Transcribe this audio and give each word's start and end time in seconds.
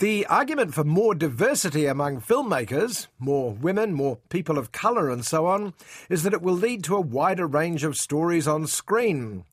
The 0.00 0.24
argument 0.28 0.72
for 0.72 0.82
more 0.82 1.14
diversity 1.14 1.84
among 1.84 2.22
filmmakers, 2.22 3.08
more 3.18 3.52
women, 3.52 3.92
more 3.92 4.16
people 4.30 4.56
of 4.56 4.72
colour, 4.72 5.10
and 5.10 5.26
so 5.26 5.44
on, 5.44 5.74
is 6.08 6.22
that 6.22 6.32
it 6.32 6.40
will 6.40 6.54
lead 6.54 6.82
to 6.84 6.96
a 6.96 7.02
wider 7.02 7.46
range 7.46 7.84
of 7.84 7.98
stories 7.98 8.48
on 8.48 8.66
screen. 8.66 9.44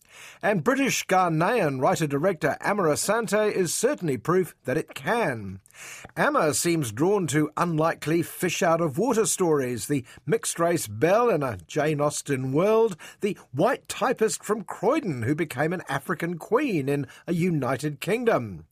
And 0.41 0.63
British 0.63 1.05
Ghanaian 1.05 1.81
writer 1.81 2.07
director 2.07 2.55
Amma 2.61 2.83
Asante 2.83 3.51
is 3.51 3.73
certainly 3.73 4.15
proof 4.15 4.55
that 4.63 4.77
it 4.77 4.95
can. 4.95 5.59
Amma 6.15 6.53
seems 6.53 6.93
drawn 6.93 7.27
to 7.27 7.51
unlikely 7.57 8.21
fish 8.21 8.63
out 8.63 8.79
of 8.79 8.97
water 8.97 9.25
stories 9.25 9.87
the 9.87 10.05
mixed 10.25 10.61
race 10.61 10.87
belle 10.87 11.29
in 11.29 11.43
a 11.43 11.57
Jane 11.67 11.99
Austen 11.99 12.53
world, 12.53 12.95
the 13.19 13.37
white 13.51 13.89
typist 13.89 14.45
from 14.45 14.63
Croydon 14.63 15.23
who 15.23 15.35
became 15.35 15.73
an 15.73 15.83
African 15.89 16.37
queen 16.37 16.87
in 16.87 17.05
a 17.27 17.33
United 17.33 17.99
Kingdom. 17.99 18.63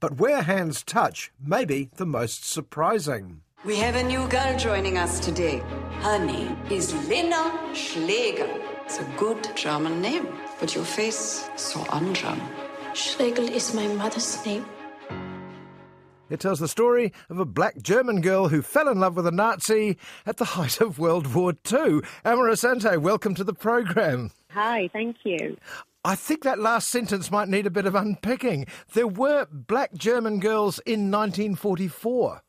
But 0.00 0.18
where 0.18 0.42
hands 0.42 0.82
touch 0.82 1.30
may 1.40 1.64
be 1.64 1.90
the 1.96 2.06
most 2.06 2.44
surprising. 2.44 3.42
We 3.64 3.76
have 3.76 3.96
a 3.96 4.02
new 4.02 4.28
girl 4.28 4.56
joining 4.56 4.98
us 4.98 5.18
today. 5.20 5.62
Her 6.00 6.24
name 6.24 6.56
is 6.70 6.94
Lena 7.08 7.74
Schlegel. 7.74 8.48
It's 8.84 9.00
a 9.00 9.04
good 9.16 9.48
German 9.56 10.00
name, 10.00 10.28
but 10.60 10.74
your 10.74 10.84
face 10.84 11.48
so 11.56 11.84
un-German. 11.90 12.48
Schlegel 12.94 13.48
is 13.48 13.74
my 13.74 13.86
mother's 13.88 14.44
name. 14.46 14.64
It 16.30 16.40
tells 16.40 16.60
the 16.60 16.68
story 16.68 17.12
of 17.30 17.38
a 17.38 17.44
black 17.44 17.80
German 17.80 18.20
girl 18.20 18.48
who 18.48 18.60
fell 18.60 18.88
in 18.88 19.00
love 19.00 19.16
with 19.16 19.26
a 19.26 19.30
Nazi 19.30 19.96
at 20.26 20.36
the 20.36 20.44
height 20.44 20.80
of 20.80 20.98
World 20.98 21.34
War 21.34 21.52
II. 21.72 22.00
Amma 22.24 22.42
Asante, 22.44 22.98
welcome 22.98 23.34
to 23.34 23.44
the 23.44 23.54
program. 23.54 24.30
Hi, 24.50 24.88
thank 24.92 25.16
you. 25.24 25.56
I 26.08 26.14
think 26.14 26.42
that 26.44 26.58
last 26.58 26.88
sentence 26.88 27.30
might 27.30 27.48
need 27.48 27.66
a 27.66 27.70
bit 27.70 27.84
of 27.84 27.94
unpicking. 27.94 28.64
There 28.94 29.06
were 29.06 29.46
black 29.52 29.92
German 29.92 30.40
girls 30.40 30.78
in 30.86 31.10
1944. 31.10 32.40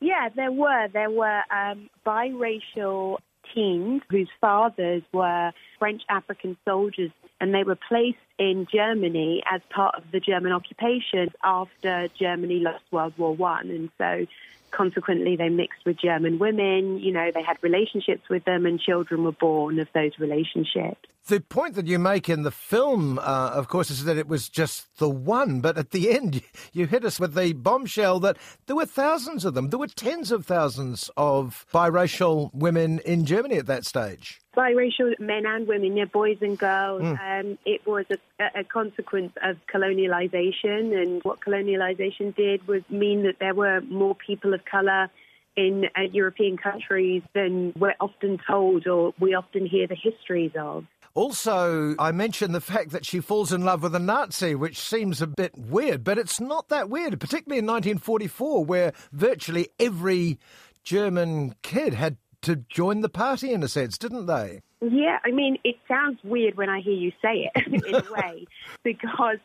Yeah, 0.00 0.28
there 0.34 0.50
were. 0.50 0.88
There 0.92 1.10
were 1.10 1.42
um, 1.52 1.88
biracial 2.04 3.18
teens 3.54 4.02
whose 4.10 4.28
fathers 4.40 5.04
were 5.12 5.52
French 5.78 6.02
African 6.08 6.56
soldiers, 6.64 7.12
and 7.40 7.54
they 7.54 7.62
were 7.62 7.78
placed 7.88 8.18
in 8.40 8.66
Germany 8.74 9.40
as 9.48 9.60
part 9.70 9.94
of 9.94 10.02
the 10.10 10.18
German 10.18 10.50
occupation 10.50 11.28
after 11.44 12.08
Germany 12.18 12.58
lost 12.58 12.82
World 12.90 13.14
War 13.18 13.36
One, 13.36 13.70
and 13.70 13.88
so 13.98 14.26
consequently 14.70 15.36
they 15.36 15.48
mixed 15.48 15.84
with 15.84 15.98
German 15.98 16.38
women. 16.38 16.98
You 16.98 17.12
know, 17.12 17.30
they 17.34 17.42
had 17.42 17.56
relationships 17.62 18.28
with 18.28 18.44
them, 18.44 18.66
and 18.66 18.80
children 18.80 19.24
were 19.24 19.32
born 19.32 19.78
of 19.78 19.88
those 19.94 20.12
relationships. 20.18 21.08
The 21.28 21.40
point 21.40 21.74
that 21.74 21.88
you 21.88 21.98
make 21.98 22.28
in 22.28 22.42
the 22.42 22.52
film, 22.52 23.18
uh, 23.18 23.22
of 23.52 23.66
course, 23.66 23.90
is 23.90 24.04
that 24.04 24.16
it 24.16 24.28
was 24.28 24.48
just 24.48 24.86
the 24.98 25.08
one, 25.08 25.60
but 25.60 25.76
at 25.76 25.90
the 25.90 26.10
end, 26.16 26.42
you 26.72 26.86
hit 26.86 27.04
us 27.04 27.18
with 27.18 27.34
the 27.34 27.52
bombshell 27.52 28.20
that 28.20 28.36
there 28.66 28.76
were 28.76 28.86
thousands 28.86 29.44
of 29.44 29.54
them. 29.54 29.70
There 29.70 29.78
were 29.78 29.88
tens 29.88 30.30
of 30.30 30.46
thousands 30.46 31.10
of 31.16 31.66
biracial 31.74 32.54
women 32.54 33.00
in 33.00 33.24
Germany 33.24 33.56
at 33.56 33.66
that 33.66 33.84
stage. 33.84 34.40
Biracial 34.56 35.18
men 35.20 35.44
and 35.46 35.68
women, 35.68 35.96
yeah, 35.96 36.06
boys 36.06 36.38
and 36.40 36.58
girls. 36.58 37.02
Mm. 37.02 37.40
Um, 37.40 37.58
it 37.66 37.86
was 37.86 38.06
a, 38.10 38.60
a 38.60 38.64
consequence 38.64 39.32
of 39.42 39.58
colonialization, 39.72 40.96
and 41.00 41.22
what 41.22 41.40
colonialization 41.40 42.34
did 42.34 42.66
was 42.66 42.82
mean 42.88 43.24
that 43.24 43.38
there 43.38 43.54
were 43.54 43.80
more 43.82 44.14
people 44.14 44.54
of 44.54 44.64
color 44.64 45.10
in 45.56 45.86
uh, 45.96 46.02
European 46.12 46.56
countries 46.56 47.22
than 47.34 47.72
we're 47.78 47.94
often 48.00 48.38
told 48.46 48.86
or 48.86 49.14
we 49.18 49.34
often 49.34 49.66
hear 49.66 49.86
the 49.86 49.96
histories 49.96 50.52
of. 50.58 50.84
Also, 51.14 51.94
I 51.98 52.12
mentioned 52.12 52.54
the 52.54 52.60
fact 52.60 52.90
that 52.90 53.06
she 53.06 53.20
falls 53.20 53.50
in 53.50 53.64
love 53.64 53.82
with 53.82 53.94
a 53.94 53.98
Nazi, 53.98 54.54
which 54.54 54.78
seems 54.78 55.22
a 55.22 55.26
bit 55.26 55.56
weird, 55.56 56.04
but 56.04 56.18
it's 56.18 56.38
not 56.38 56.68
that 56.68 56.90
weird, 56.90 57.18
particularly 57.18 57.58
in 57.58 57.66
1944, 57.66 58.66
where 58.66 58.92
virtually 59.12 59.70
every 59.80 60.38
German 60.84 61.54
kid 61.62 61.94
had 61.94 62.18
to 62.46 62.56
join 62.68 63.00
the 63.00 63.08
party 63.08 63.52
in 63.52 63.62
a 63.64 63.68
sense, 63.68 63.98
didn't 63.98 64.26
they? 64.26 64.62
Yeah, 64.80 65.18
I 65.24 65.32
mean, 65.32 65.58
it 65.64 65.74
sounds 65.88 66.20
weird 66.22 66.56
when 66.56 66.68
I 66.68 66.80
hear 66.80 66.94
you 66.94 67.10
say 67.20 67.50
it 67.52 67.66
in 67.86 67.94
a 67.94 68.12
way, 68.12 68.46
because, 68.84 69.38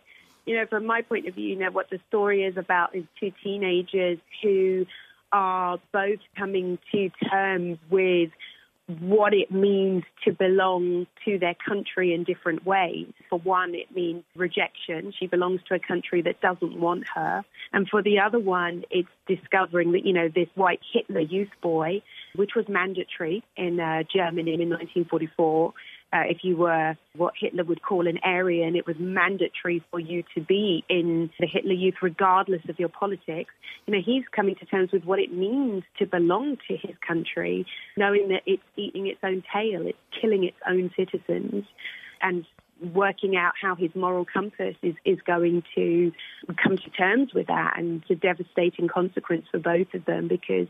you 0.46 0.56
know, 0.56 0.68
from 0.68 0.86
my 0.86 1.02
point 1.02 1.28
of 1.28 1.34
view, 1.34 1.48
you 1.48 1.56
know, 1.56 1.72
what 1.72 1.90
the 1.90 2.00
story 2.10 2.44
is 2.44 2.58
about 2.58 2.96
is 2.96 3.04
two 3.20 3.32
teenagers 3.44 4.20
who 4.44 4.86
are 5.32 5.80
both 5.92 6.20
coming 6.38 6.78
to 6.92 7.10
terms 7.28 7.80
with 7.90 8.30
what 9.00 9.34
it 9.34 9.52
means 9.52 10.04
to 10.26 10.32
belong 10.32 11.08
to 11.26 11.38
their 11.40 11.56
country 11.68 12.14
in 12.14 12.24
different 12.24 12.66
ways. 12.66 13.08
For 13.30 13.40
one, 13.40 13.74
it 13.76 13.94
means 13.96 14.24
rejection. 14.36 15.14
She 15.18 15.28
belongs 15.28 15.62
to 15.68 15.76
a 15.76 15.80
country 15.80 16.22
that 16.24 16.42
doesn't 16.42 16.80
want 16.80 17.06
her. 17.16 17.44
And 17.74 17.88
for 17.90 18.02
the 18.02 18.20
other 18.20 18.40
one, 18.40 18.84
it's 18.90 19.10
discovering 19.28 19.92
that, 19.94 20.06
you 20.06 20.14
know, 20.14 20.30
this 20.34 20.50
white 20.56 20.82
Hitler 20.94 21.22
youth 21.22 21.52
boy, 21.62 22.02
which 22.36 22.52
was 22.56 22.66
mandatory 22.68 23.44
in 23.56 23.80
uh, 23.80 24.04
Germany 24.14 24.54
in 24.54 24.70
1944, 24.70 25.74
uh, 26.14 26.24
if 26.28 26.40
you 26.44 26.58
were 26.58 26.98
what 27.16 27.34
Hitler 27.40 27.64
would 27.64 27.82
call 27.82 28.08
an 28.08 28.20
Aryan, 28.24 28.76
it 28.76 28.86
was 28.86 28.98
mandatory 29.00 29.84
for 29.90 30.00
you 30.00 30.24
to 30.36 30.42
be 30.42 30.84
in 30.90 31.30
the 31.40 31.48
Hitler 31.48 31.74
Youth, 31.74 31.96
regardless 32.02 32.62
of 32.68 32.80
your 32.80 32.90
politics. 32.90 33.54
You 33.86 33.94
know, 33.94 34.02
he's 34.06 34.24
coming 34.36 34.56
to 34.56 34.66
terms 34.66 34.92
with 34.92 35.06
what 35.06 35.20
it 35.20 35.34
means 35.34 35.84
to 36.00 36.06
belong 36.06 36.58
to 36.68 36.78
his 36.78 36.96
country, 37.06 37.66
knowing 37.96 38.30
that 38.30 38.44
it's 38.46 38.64
eating 38.76 39.08
its 39.08 39.20
own 39.24 39.44
tail, 39.54 39.88
it's 39.88 39.98
killing 40.20 40.44
its 40.44 40.58
own 40.68 40.92
citizens, 40.98 41.66
and 42.22 42.46
working 42.94 43.38
out 43.38 43.54
how 43.62 43.76
his 43.76 43.92
moral 43.96 44.26
compass 44.26 44.76
is, 44.82 44.96
is 45.06 45.20
going 45.26 45.64
to 45.76 46.12
come 46.62 46.78
to 46.78 46.90
terms 46.90 47.34
with 47.34 47.48
that. 47.48 47.78
And 47.78 48.04
the 48.10 48.16
devastating 48.16 48.88
consequence 48.88 49.46
for 49.52 49.60
both 49.60 49.94
of 49.94 50.04
them 50.06 50.28
because 50.28 50.68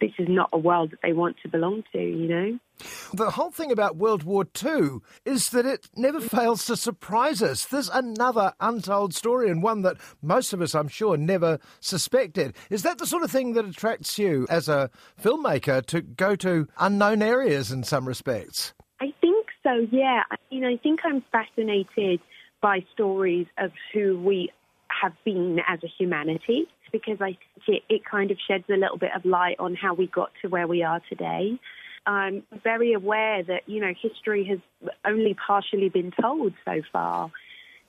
this 0.00 0.12
is 0.18 0.28
not 0.28 0.48
a 0.52 0.58
world 0.58 0.90
that 0.92 0.98
they 1.02 1.12
want 1.12 1.36
to 1.42 1.48
belong 1.48 1.84
to, 1.92 1.98
you 1.98 2.28
know? 2.28 2.58
The 3.14 3.30
whole 3.30 3.50
thing 3.50 3.72
about 3.72 3.96
World 3.96 4.22
War 4.22 4.46
II 4.62 4.98
is 5.24 5.46
that 5.46 5.64
it 5.64 5.88
never 5.96 6.20
fails 6.20 6.66
to 6.66 6.76
surprise 6.76 7.42
us. 7.42 7.64
There's 7.64 7.88
another 7.88 8.52
untold 8.60 9.14
story 9.14 9.50
and 9.50 9.62
one 9.62 9.82
that 9.82 9.96
most 10.22 10.52
of 10.52 10.60
us, 10.60 10.74
I'm 10.74 10.88
sure, 10.88 11.16
never 11.16 11.58
suspected. 11.80 12.54
Is 12.68 12.82
that 12.82 12.98
the 12.98 13.06
sort 13.06 13.22
of 13.22 13.30
thing 13.30 13.54
that 13.54 13.64
attracts 13.64 14.18
you 14.18 14.46
as 14.50 14.68
a 14.68 14.90
filmmaker 15.22 15.84
to 15.86 16.02
go 16.02 16.36
to 16.36 16.68
unknown 16.78 17.22
areas 17.22 17.72
in 17.72 17.82
some 17.82 18.06
respects? 18.06 18.74
I 19.00 19.12
think 19.20 19.46
so, 19.62 19.86
yeah. 19.90 20.22
I 20.30 20.36
mean, 20.50 20.64
I 20.64 20.76
think 20.76 21.00
I'm 21.04 21.22
fascinated 21.32 22.20
by 22.60 22.84
stories 22.92 23.46
of 23.58 23.72
who 23.92 24.18
we 24.18 24.50
have 24.88 25.12
been 25.24 25.60
as 25.66 25.80
a 25.82 25.88
humanity 25.88 26.66
because 26.92 27.20
I 27.20 27.36
think 27.36 27.68
it, 27.68 27.82
it 27.88 28.04
kind 28.04 28.30
of 28.30 28.38
sheds 28.46 28.64
a 28.68 28.76
little 28.76 28.98
bit 28.98 29.10
of 29.14 29.24
light 29.24 29.56
on 29.58 29.74
how 29.74 29.94
we 29.94 30.06
got 30.06 30.30
to 30.42 30.48
where 30.48 30.66
we 30.66 30.82
are 30.82 31.00
today. 31.08 31.58
I'm 32.06 32.44
very 32.62 32.92
aware 32.92 33.42
that, 33.42 33.62
you 33.66 33.80
know, 33.80 33.92
history 34.00 34.44
has 34.44 34.60
only 35.04 35.34
partially 35.34 35.88
been 35.88 36.12
told 36.12 36.52
so 36.64 36.82
far. 36.92 37.32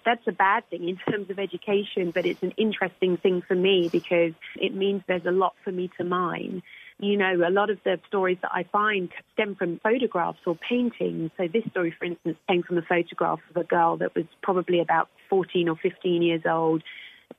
That's 0.05 0.25
a 0.27 0.31
bad 0.31 0.67
thing 0.69 0.89
in 0.89 0.97
terms 1.11 1.29
of 1.29 1.37
education, 1.37 2.11
but 2.11 2.25
it's 2.25 2.41
an 2.41 2.53
interesting 2.57 3.17
thing 3.17 3.43
for 3.47 3.55
me 3.55 3.89
because 3.91 4.33
it 4.55 4.73
means 4.73 5.03
there's 5.07 5.25
a 5.25 5.31
lot 5.31 5.53
for 5.63 5.71
me 5.71 5.91
to 5.97 6.03
mine. 6.03 6.63
You 6.99 7.15
know, 7.15 7.47
a 7.47 7.51
lot 7.51 7.69
of 7.69 7.77
the 7.83 7.99
stories 8.07 8.39
that 8.41 8.51
I 8.51 8.63
find 8.63 9.09
stem 9.33 9.53
from 9.53 9.79
photographs 9.83 10.39
or 10.47 10.55
paintings. 10.55 11.29
So 11.37 11.47
this 11.47 11.63
story, 11.69 11.93
for 11.97 12.05
instance, 12.05 12.37
came 12.49 12.63
from 12.63 12.79
a 12.79 12.81
photograph 12.81 13.39
of 13.51 13.57
a 13.57 13.63
girl 13.63 13.97
that 13.97 14.15
was 14.15 14.25
probably 14.41 14.79
about 14.79 15.07
14 15.29 15.69
or 15.69 15.75
15 15.75 16.23
years 16.23 16.41
old 16.49 16.81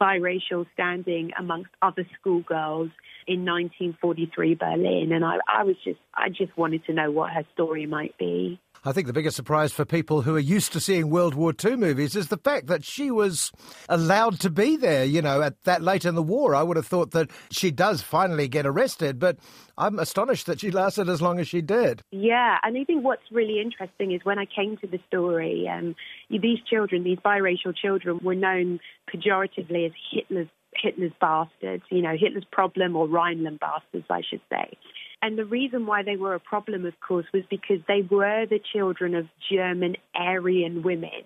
biracial 0.00 0.66
standing 0.74 1.30
amongst 1.38 1.70
other 1.82 2.06
schoolgirls 2.18 2.90
in 3.26 3.44
1943 3.44 4.54
Berlin, 4.54 5.12
and 5.12 5.24
I, 5.24 5.38
I 5.48 5.64
was 5.64 5.76
just 5.84 5.98
I 6.14 6.28
just 6.28 6.56
wanted 6.56 6.84
to 6.86 6.92
know 6.92 7.10
what 7.10 7.32
her 7.32 7.44
story 7.54 7.86
might 7.86 8.16
be. 8.18 8.60
I 8.88 8.92
think 8.92 9.06
the 9.06 9.12
biggest 9.12 9.36
surprise 9.36 9.70
for 9.70 9.84
people 9.84 10.22
who 10.22 10.34
are 10.34 10.38
used 10.38 10.72
to 10.72 10.80
seeing 10.80 11.10
World 11.10 11.34
War 11.34 11.52
II 11.62 11.76
movies 11.76 12.16
is 12.16 12.28
the 12.28 12.38
fact 12.38 12.68
that 12.68 12.86
she 12.86 13.10
was 13.10 13.52
allowed 13.86 14.40
to 14.40 14.48
be 14.48 14.78
there, 14.78 15.04
you 15.04 15.20
know, 15.20 15.42
at 15.42 15.62
that 15.64 15.82
late 15.82 16.06
in 16.06 16.14
the 16.14 16.22
war. 16.22 16.54
I 16.54 16.62
would 16.62 16.78
have 16.78 16.86
thought 16.86 17.10
that 17.10 17.28
she 17.50 17.70
does 17.70 18.00
finally 18.00 18.48
get 18.48 18.64
arrested, 18.64 19.18
but 19.18 19.36
I'm 19.76 19.98
astonished 19.98 20.46
that 20.46 20.60
she 20.60 20.70
lasted 20.70 21.10
as 21.10 21.20
long 21.20 21.38
as 21.38 21.46
she 21.46 21.60
did. 21.60 22.00
Yeah, 22.12 22.56
and 22.62 22.78
I 22.78 22.84
think 22.84 23.04
what's 23.04 23.30
really 23.30 23.60
interesting 23.60 24.12
is 24.12 24.22
when 24.24 24.38
I 24.38 24.46
came 24.46 24.78
to 24.78 24.86
the 24.86 25.00
story, 25.06 25.68
um, 25.70 25.94
these 26.30 26.60
children, 26.66 27.04
these 27.04 27.18
biracial 27.18 27.76
children, 27.76 28.20
were 28.22 28.34
known 28.34 28.80
pejoratively 29.14 29.84
as 29.84 29.92
Hitler's 30.10 30.48
Hitler's 30.82 31.12
bastards, 31.20 31.82
you 31.90 32.02
know, 32.02 32.14
Hitler's 32.18 32.46
problem 32.50 32.96
or 32.96 33.06
Rhineland 33.06 33.60
bastards, 33.60 34.06
I 34.08 34.22
should 34.28 34.40
say. 34.48 34.78
And 35.20 35.36
the 35.36 35.44
reason 35.44 35.86
why 35.86 36.02
they 36.02 36.16
were 36.16 36.34
a 36.34 36.40
problem, 36.40 36.86
of 36.86 36.94
course, 37.00 37.26
was 37.32 37.42
because 37.50 37.78
they 37.88 38.02
were 38.08 38.46
the 38.46 38.60
children 38.72 39.14
of 39.14 39.26
German 39.50 39.96
Aryan 40.14 40.82
women. 40.82 41.24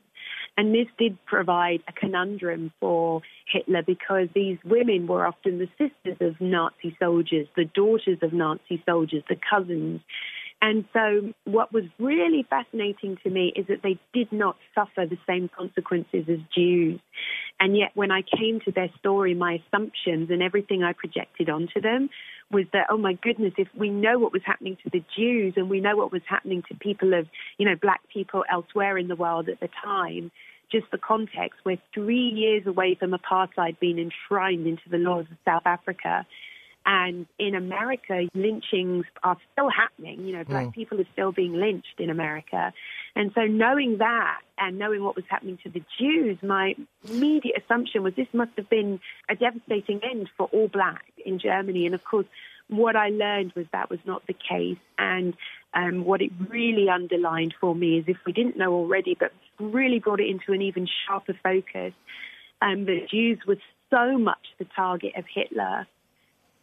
And 0.57 0.75
this 0.75 0.87
did 0.99 1.17
provide 1.25 1.83
a 1.89 1.93
conundrum 1.93 2.73
for 2.79 3.23
Hitler 3.51 3.83
because 3.87 4.29
these 4.35 4.59
women 4.65 5.07
were 5.07 5.27
often 5.27 5.59
the 5.59 5.69
sisters 5.79 6.19
of 6.21 6.41
Nazi 6.41 6.97
soldiers, 6.99 7.49
the 7.57 7.65
daughters 7.65 8.19
of 8.23 8.33
Nazi 8.33 8.83
soldiers, 8.87 9.23
the 9.29 9.37
cousins. 9.51 10.01
And 10.61 10.85
so, 10.93 11.33
what 11.45 11.73
was 11.73 11.85
really 11.99 12.47
fascinating 12.49 13.19
to 13.25 13.31
me 13.31 13.53
is 13.57 13.67
that 13.67 13.83
they 13.83 13.99
did 14.15 14.31
not 14.31 14.57
suffer 14.77 15.07
the 15.07 15.19
same 15.27 15.49
consequences 15.49 16.27
as 16.29 16.39
Jews. 16.55 17.01
And 17.59 17.77
yet, 17.77 17.91
when 17.95 18.13
I 18.13 18.23
came 18.23 18.61
to 18.61 18.71
their 18.71 18.89
story, 19.01 19.35
my 19.35 19.59
assumptions 19.67 20.31
and 20.31 20.41
everything 20.41 20.85
I 20.85 20.93
projected 20.93 21.51
onto 21.51 21.81
them 21.81 22.11
was 22.53 22.67
that, 22.73 22.87
oh 22.91 22.99
my 22.99 23.15
goodness, 23.15 23.55
if 23.57 23.69
we 23.75 23.89
know 23.89 24.19
what 24.19 24.33
was 24.33 24.43
happening 24.45 24.77
to 24.85 24.91
the 24.91 25.03
Jews 25.17 25.55
and 25.57 25.71
we 25.71 25.81
know 25.81 25.97
what 25.97 26.13
was 26.13 26.23
happening 26.29 26.63
to 26.69 26.75
people 26.77 27.15
of, 27.15 27.27
you 27.59 27.67
know, 27.67 27.77
black 27.81 28.01
people 28.13 28.45
elsewhere 28.51 28.99
in 28.99 29.09
the 29.09 29.17
world 29.17 29.49
at 29.49 29.61
the 29.61 29.69
time, 29.83 30.31
just 30.71 30.91
the 30.91 30.99
context, 30.99 31.61
we're 31.65 31.79
three 31.93 32.31
years 32.35 32.67
away 32.67 32.95
from 32.95 33.13
apartheid 33.13 33.79
being 33.79 33.99
enshrined 33.99 34.67
into 34.67 34.89
the 34.91 34.97
laws 34.97 35.27
of 35.31 35.37
South 35.45 35.67
Africa. 35.67 36.27
And 36.85 37.27
in 37.39 37.55
America, 37.55 38.29
lynchings 38.35 39.05
are 39.23 39.37
still 39.53 39.71
happening. 39.71 40.27
You 40.27 40.39
know, 40.39 40.45
black 40.45 40.67
mm. 40.67 40.73
people 40.73 41.01
are 41.01 41.07
still 41.13 41.33
being 41.33 41.55
lynched 41.55 41.99
in 41.99 42.11
America. 42.11 42.73
And 43.15 43.31
so 43.35 43.43
knowing 43.43 43.99
that 43.99 44.41
and 44.59 44.79
knowing 44.79 45.05
what 45.05 45.15
was 45.15 45.25
happening 45.29 45.59
to 45.63 45.71
the 45.71 45.83
Jews, 45.99 46.39
my 46.43 46.75
immediate 47.09 47.63
assumption 47.63 48.03
was 48.03 48.15
this 48.15 48.27
must 48.33 48.53
have 48.57 48.69
been 48.69 49.01
a 49.29 49.37
devastating 49.37 50.01
end 50.03 50.29
for 50.37 50.47
all 50.47 50.69
black 50.69 51.05
in 51.25 51.39
Germany. 51.39 51.87
And 51.87 51.95
of 51.95 52.05
course, 52.05 52.27
what 52.69 52.97
I 52.97 53.11
learned 53.11 53.53
was 53.55 53.67
that 53.73 53.91
was 53.91 54.01
not 54.05 54.27
the 54.27 54.35
case. 54.35 54.79
And 54.99 55.35
um, 55.75 56.05
what 56.05 56.21
it 56.21 56.31
really 56.49 56.89
underlined 56.89 57.55
for 57.61 57.75
me 57.75 57.99
is 57.99 58.05
if 58.09 58.19
we 58.27 58.33
didn't 58.33 58.57
know 58.57 58.73
already, 58.73 59.17
but 59.19 59.33
really 59.61 59.99
brought 59.99 60.21
it 60.21 60.29
into 60.29 60.53
an 60.53 60.63
even 60.63 60.89
sharper 61.07 61.35
focus, 61.43 61.93
um, 62.61 62.87
that 62.87 63.09
Jews 63.11 63.39
were 63.47 63.59
so 63.91 64.19
much 64.19 64.47
the 64.59 64.67
target 64.77 65.13
of 65.17 65.25
Hitler 65.33 65.87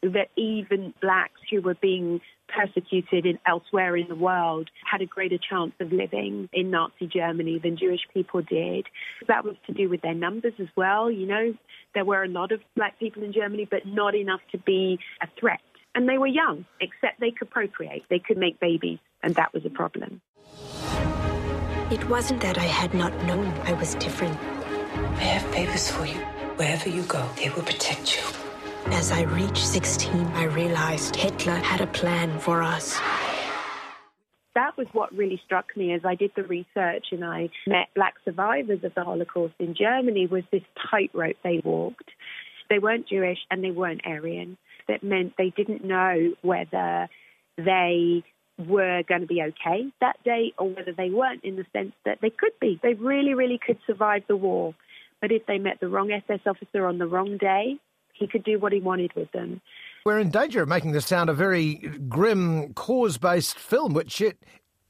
that 0.02 0.30
even 0.36 0.94
blacks 1.02 1.42
who 1.50 1.62
were 1.62 1.76
being 1.76 2.22
persecuted 2.48 3.26
in, 3.26 3.40
elsewhere 3.46 3.96
in 3.96 4.08
the 4.08 4.16
world 4.16 4.70
had 4.90 5.02
a 5.02 5.06
greater 5.06 5.38
chance 5.38 5.74
of 5.80 5.92
living 5.92 6.50
in 6.54 6.72
Nazi 6.72 7.08
Germany 7.08 7.60
than 7.60 7.78
Jewish 7.78 8.02
people 8.14 8.42
did. 8.42 8.88
That 9.28 9.44
was 9.44 9.56
to 9.68 9.74
do 9.74 9.90
with 9.90 10.02
their 10.02 10.14
numbers 10.14 10.54
as 10.60 10.68
well. 10.76 11.12
You 11.12 11.28
know, 11.28 11.54
there 11.94 12.06
were 12.06 12.24
a 12.24 12.28
lot 12.28 12.52
of 12.52 12.62
black 12.76 12.98
people 13.00 13.24
in 13.24 13.34
Germany, 13.34 13.68
but 13.70 13.86
not 13.86 14.16
enough 14.16 14.42
to 14.52 14.58
be 14.58 15.00
a 15.22 15.28
threat. 15.40 15.60
And 15.96 16.08
they 16.08 16.18
were 16.18 16.28
young, 16.28 16.66
except 16.80 17.20
they 17.20 17.32
could 17.32 17.50
procreate, 17.50 18.04
they 18.10 18.20
could 18.20 18.38
make 18.38 18.60
babies, 18.60 19.00
and 19.24 19.36
that 19.36 19.54
was 19.54 19.66
a 19.66 19.70
problem. 19.70 20.22
It 21.92 22.08
wasn't 22.08 22.42
that 22.42 22.58
I 22.60 22.66
had 22.66 22.94
not 22.94 23.12
known 23.26 23.48
I 23.64 23.74
was 23.74 23.96
different. 23.96 24.38
I 25.18 25.24
have 25.24 25.52
favors 25.52 25.90
for 25.90 26.06
you. 26.06 26.20
Wherever 26.58 26.90
you 26.90 27.02
go, 27.04 27.28
they 27.38 27.50
will 27.50 27.64
protect 27.64 28.16
you. 28.16 28.49
As 28.88 29.12
I 29.12 29.24
reached 29.24 29.66
16, 29.66 30.12
I 30.34 30.46
realized 30.46 31.16
Hitler 31.16 31.56
had 31.56 31.82
a 31.82 31.88
plan 31.88 32.40
for 32.40 32.64
us. 32.64 33.00
That 34.56 34.76
was 34.78 34.88
what 34.94 35.16
really 35.16 35.40
struck 35.46 35.76
me 35.78 35.94
as 35.94 36.02
I 36.04 36.16
did 36.16 36.32
the 36.36 36.44
research 36.44 37.08
and 37.12 37.24
I 37.24 37.50
met 37.68 37.88
black 37.96 38.16
survivors 38.26 38.84
of 38.84 38.94
the 38.96 39.04
Holocaust 39.04 39.54
in 39.60 39.76
Germany 39.76 40.28
was 40.28 40.44
this 40.52 40.64
tightrope 40.90 41.38
they 41.44 41.62
walked. 41.64 42.10
They 42.70 42.80
weren't 42.80 43.08
Jewish 43.08 43.40
and 43.52 43.64
they 43.64 43.72
weren't 43.72 44.02
Aryan. 44.06 44.58
That 44.88 45.04
meant 45.04 45.34
they 45.38 45.54
didn't 45.56 45.84
know 45.84 46.34
whether 46.42 47.08
they 47.58 48.24
were 48.58 49.04
going 49.08 49.22
to 49.22 49.28
be 49.28 49.42
okay 49.42 49.86
that 50.02 50.22
day 50.24 50.54
or 50.58 50.70
whether 50.70 50.92
they 50.92 51.10
weren't 51.10 51.44
in 51.44 51.56
the 51.56 51.66
sense 51.72 51.94
that 52.06 52.20
they 52.22 52.30
could 52.30 52.54
be. 52.60 52.80
They 52.82 52.96
really, 52.96 53.34
really 53.34 53.60
could 53.64 53.78
survive 53.86 54.24
the 54.28 54.36
war. 54.36 54.74
But 55.22 55.32
if 55.32 55.46
they 55.46 55.58
met 55.58 55.80
the 55.80 55.88
wrong 55.88 56.12
SS 56.12 56.42
officer 56.46 56.86
on 56.86 56.98
the 56.98 57.08
wrong 57.08 57.38
day, 57.38 57.78
he 58.20 58.28
could 58.28 58.44
do 58.44 58.60
what 58.60 58.72
he 58.72 58.80
wanted 58.80 59.14
with 59.16 59.32
them. 59.32 59.62
We're 60.06 60.20
in 60.20 60.30
danger 60.30 60.62
of 60.62 60.70
making 60.70 60.92
this 60.92 61.06
sound 61.06 61.30
a 61.30 61.34
very 61.34 61.76
grim 62.08 62.74
cause 62.74 63.18
based 63.18 63.58
film, 63.58 63.94
which 63.94 64.22
it 64.22 64.38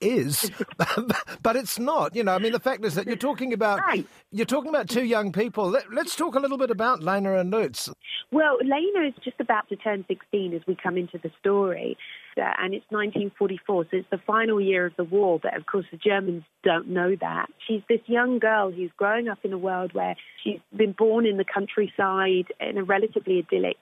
is, 0.02 0.52
but 1.42 1.56
it's 1.56 1.80
not. 1.80 2.16
You 2.16 2.24
know, 2.24 2.34
I 2.34 2.40
mean, 2.40 2.52
the 2.52 2.60
fact 2.60 2.84
is 2.86 2.96
that 2.96 3.08
you're 3.08 3.16
talking 3.16 3.54
about 3.54 3.80
right. 3.80 4.06
you're 4.32 4.46
talking 4.46 4.70
about 4.70 4.90
two 4.90 5.04
young 5.04 5.32
people. 5.32 5.70
Let, 5.70 5.86
us 5.98 6.16
talk 6.16 6.36
a 6.36 6.40
little 6.40 6.58
bit 6.58 6.72
about 6.72 7.02
Lena 7.04 7.38
and 7.38 7.52
Lutz. 7.52 7.90
Well, 8.32 8.58
Lena 8.62 9.08
is 9.08 9.14
just 9.24 9.40
about 9.40 9.68
to 9.70 9.76
turn 9.76 10.06
16 10.08 10.54
as 10.54 10.62
we 10.68 10.76
come 10.76 10.98
into 10.98 11.18
the 11.18 11.32
story, 11.40 11.98
uh, 12.38 12.42
and 12.60 12.74
it's 12.74 12.86
1944, 12.90 13.86
so 13.86 13.90
it's 13.98 14.08
the 14.12 14.20
final 14.26 14.62
year 14.62 14.86
of 14.86 14.94
the 14.98 15.04
war. 15.04 15.40
But 15.42 15.58
of 15.58 15.66
course, 15.66 15.86
the 15.92 15.98
Germans 15.98 16.44
don't 16.64 16.90
know 16.90 17.16
that. 17.20 17.48
She's 17.68 17.82
this 17.90 18.02
young 18.06 18.40
girl 18.40 18.72
who's 18.72 18.92
growing 18.98 19.28
up 19.30 19.40
in 19.44 19.54
a 19.54 19.58
world 19.58 19.94
where 19.94 20.16
she's 20.44 20.60
been 20.76 20.94
born 20.94 21.26
in 21.26 21.38
the 21.38 21.46
countryside 21.46 22.54
in 22.60 22.78
a 22.78 22.84
relatively 22.84 23.40
idyllic 23.40 23.78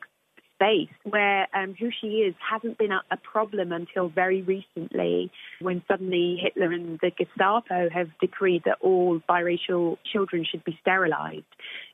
space 0.58 0.90
where 1.04 1.48
um, 1.54 1.76
who 1.80 1.90
she 2.02 2.08
is 2.08 2.34
hasn't 2.52 2.78
been 2.78 2.92
a, 2.92 3.02
a, 3.12 3.18
problem 3.18 3.72
until 3.72 4.10
very 4.10 4.42
recently 4.42 5.32
when 5.62 5.84
suddenly 5.88 6.40
Hitler 6.42 6.72
and 6.72 7.00
the 7.02 7.12
Gestapo 7.12 7.90
have 7.94 8.10
decreed 8.20 8.64
that 8.66 8.78
all 8.82 9.22
biracial 9.30 9.98
children 10.12 10.46
should 10.50 10.64
be 10.64 10.78
sterilized 10.82 11.46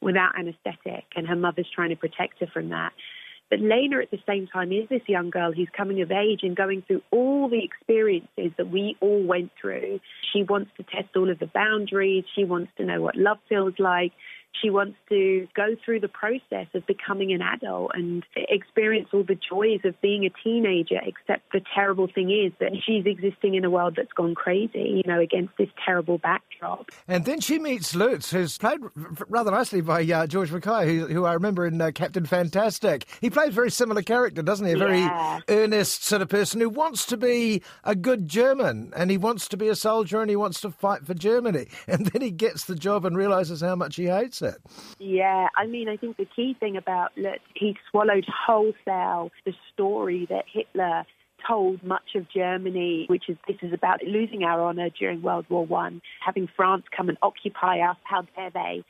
without 0.02 0.38
anesthetic, 0.40 1.06
and 1.16 1.28
her 1.28 1.36
mother's 1.36 1.70
trying 1.74 1.90
to 1.90 1.96
protect 1.96 2.40
her 2.40 2.48
from 2.48 2.70
that. 2.70 2.94
But 3.50 3.60
Lena, 3.60 4.00
at 4.00 4.10
the 4.10 4.20
same 4.28 4.48
time, 4.48 4.72
is 4.72 4.90
this 4.90 5.02
young 5.08 5.30
girl 5.30 5.52
who's 5.52 5.70
coming 5.78 6.02
of 6.02 6.12
age 6.12 6.40
and 6.42 6.56
going 6.56 6.82
through 6.88 7.04
all 7.12 7.50
the 7.50 7.64
experiences 7.64 8.52
that 8.58 8.72
we 8.72 8.96
all 9.00 9.22
went 9.22 9.52
through. 9.62 10.00
She 10.32 10.42
wants 10.42 10.72
to 10.78 10.84
test 10.84 11.16
all 11.16 11.30
of 11.30 11.38
the 11.38 11.46
boundaries. 11.46 12.24
She 12.36 12.46
wants 12.46 12.72
to 12.78 12.86
know 12.86 13.02
what 13.02 13.16
love 13.16 13.38
feels 13.50 13.76
like. 13.78 14.12
She 14.62 14.70
wants 14.70 14.98
to 15.10 15.48
go 15.56 15.76
through 15.84 16.00
the 16.00 16.08
process 16.08 16.68
of 16.74 16.86
becoming 16.86 17.34
an 17.34 17.42
adult 17.42 17.92
and 17.96 18.24
experience 18.36 19.10
all 19.14 19.24
the 19.24 19.38
joys 19.50 19.82
of 19.84 20.00
being 20.02 20.26
a 20.26 20.30
teenager, 20.44 21.00
except 21.04 21.52
the 21.52 21.62
terrible 21.74 22.08
thing 22.08 22.32
is 22.32 22.54
that 22.60 22.72
she's 22.86 23.06
existing 23.06 23.56
in 23.56 23.66
a 23.66 23.70
world 23.70 23.96
that's 23.98 24.14
gone 24.14 24.36
crazy, 24.36 25.02
you 25.06 25.12
know, 25.12 25.20
against 25.20 25.58
this 25.58 25.70
terrible 25.84 26.18
backdrop. 26.18 26.92
And 27.08 27.26
then 27.26 27.40
she 27.40 27.60
meets 27.60 27.96
Lutz, 27.96 28.32
who's 28.32 28.58
played 28.58 28.80
rather 29.28 29.52
nicely 29.52 29.82
by 29.82 30.04
uh, 30.04 30.28
George 30.28 30.52
Mackay, 30.52 30.86
who, 30.88 31.08
who, 31.08 31.26
I 31.26 31.34
remember 31.34 31.66
in 31.66 31.82
uh, 31.82 31.92
Captain 31.94 32.26
Fantastic. 32.26 33.06
He 33.22 33.30
plays 33.30 33.50
a 33.50 33.52
very 33.52 33.72
similar 33.72 34.02
character, 34.02 34.42
doesn't 34.42 34.66
he? 34.66 34.74
A 34.74 34.78
very 34.78 35.00
yeah. 35.00 35.40
earnest 35.50 36.04
sort 36.04 36.22
of 36.22 36.30
person 36.30 36.62
who 36.62 36.70
wants 36.70 37.06
to 37.08 37.18
be 37.18 37.62
a 37.84 37.96
good 37.96 38.28
German 38.28 38.94
and 38.96 39.10
he 39.10 39.18
wants 39.18 39.48
to 39.50 39.58
be 39.58 39.68
a 39.68 39.76
soldier 39.76 40.22
and 40.22 40.30
he 40.30 40.36
wants 40.36 40.62
to 40.62 40.72
fight 40.72 41.06
for 41.06 41.14
Germany. 41.14 41.68
And 41.94 42.08
then 42.08 42.22
he 42.22 42.32
gets 42.32 42.66
the 42.66 42.76
job 42.76 43.06
and 43.06 43.16
realizes 43.16 43.62
how 43.62 43.76
much 43.76 43.98
he 43.98 44.06
hates 44.06 44.42
Yeah, 45.00 45.48
I 45.56 45.66
mean, 45.66 45.90
I 45.90 45.98
think 45.98 46.18
the 46.18 46.28
key 46.36 46.56
thing 46.60 46.78
about 46.78 47.12
that 47.16 47.40
he 47.56 47.78
swallowed 47.90 48.26
wholesale 48.28 49.32
the 49.46 49.54
story 49.74 50.26
that 50.30 50.46
Hitler 50.52 51.06
told 51.48 51.84
much 51.84 52.16
of 52.16 52.30
Germany, 52.30 53.06
which 53.10 53.30
is 53.30 53.38
this 53.48 53.58
is 53.62 53.74
about 53.74 54.04
losing 54.04 54.44
our 54.44 54.62
honour 54.62 54.90
during 54.90 55.22
World 55.22 55.46
War 55.50 55.66
One, 55.66 56.02
having 56.26 56.48
France 56.56 56.84
come 56.96 57.10
and 57.10 57.18
occupy 57.22 57.80
us. 57.80 57.98
How 58.04 58.24
dare 58.36 58.50
they? 58.50 58.84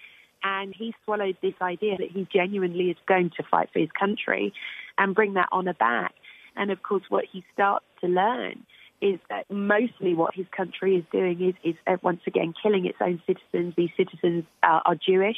And 0.44 0.76
he 0.76 0.94
swallowed 1.06 1.38
this 1.42 1.54
idea 1.62 1.98
that 1.98 2.12
he 2.12 2.28
genuinely 2.32 2.90
is 2.90 2.98
going 3.08 3.32
to 3.38 3.44
fight 3.50 3.70
for 3.72 3.80
his 3.80 3.92
country 3.98 4.54
and 4.98 5.16
bring 5.16 5.34
that 5.34 5.50
honour 5.52 5.74
back. 5.74 6.14
And 6.56 6.70
of 6.70 6.84
course, 6.84 7.04
what 7.10 7.26
he 7.32 7.44
starts 7.54 7.86
to 8.02 8.08
learn 8.08 8.66
is 9.04 9.20
that 9.30 9.44
mostly 9.52 10.14
what 10.14 10.34
his 10.34 10.46
country 10.56 10.96
is 10.96 11.04
doing 11.12 11.50
is, 11.50 11.56
is 11.64 11.76
uh, 11.86 11.98
once 12.02 12.22
again 12.26 12.54
killing 12.64 12.86
its 12.86 12.98
own 13.02 13.22
citizens. 13.28 13.74
These 13.76 13.90
citizens 13.98 14.46
are, 14.64 14.82
are 14.86 14.96
Jewish. 14.96 15.38